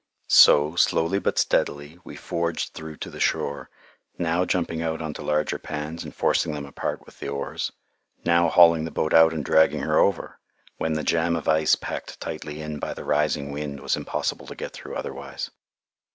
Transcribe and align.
So, 0.29 0.75
slowly 0.77 1.19
but 1.19 1.37
steadily, 1.37 1.99
we 2.03 2.15
forged 2.15 2.73
through 2.73 2.97
to 3.05 3.11
the 3.11 3.19
shore, 3.19 3.69
now 4.17 4.45
jumping 4.45 4.81
out 4.81 4.99
on 4.99 5.13
to 5.13 5.21
larger 5.21 5.59
pans 5.59 6.03
and 6.03 6.11
forcing 6.11 6.53
them 6.53 6.65
apart 6.65 7.05
with 7.05 7.19
the 7.19 7.27
oars, 7.27 7.71
now 8.25 8.49
hauling 8.49 8.85
the 8.85 8.89
boat 8.89 9.13
out 9.13 9.31
and 9.31 9.45
dragging 9.45 9.81
her 9.81 9.99
over, 9.99 10.39
when 10.79 10.93
the 10.93 11.03
jam 11.03 11.35
of 11.35 11.47
ice 11.47 11.75
packed 11.75 12.19
tightly 12.19 12.63
in 12.63 12.79
by 12.79 12.95
the 12.95 13.03
rising 13.05 13.51
wind 13.51 13.79
was 13.79 13.95
impossible 13.95 14.47
to 14.47 14.55
get 14.55 14.73
through 14.73 14.95
otherwise. 14.95 15.51